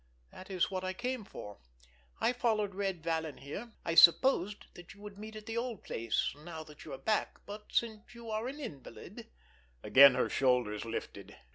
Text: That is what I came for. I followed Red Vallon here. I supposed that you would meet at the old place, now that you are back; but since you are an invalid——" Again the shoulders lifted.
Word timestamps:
That 0.31 0.49
is 0.49 0.71
what 0.71 0.83
I 0.83 0.93
came 0.93 1.23
for. 1.23 1.59
I 2.19 2.33
followed 2.33 2.73
Red 2.73 3.03
Vallon 3.03 3.37
here. 3.37 3.73
I 3.85 3.93
supposed 3.93 4.65
that 4.73 4.95
you 4.95 5.01
would 5.01 5.19
meet 5.19 5.35
at 5.35 5.45
the 5.45 5.57
old 5.57 5.83
place, 5.83 6.33
now 6.39 6.63
that 6.63 6.83
you 6.85 6.93
are 6.93 6.97
back; 6.97 7.39
but 7.45 7.71
since 7.71 8.15
you 8.15 8.31
are 8.31 8.47
an 8.47 8.59
invalid——" 8.59 9.29
Again 9.83 10.13
the 10.13 10.27
shoulders 10.27 10.85
lifted. 10.85 11.35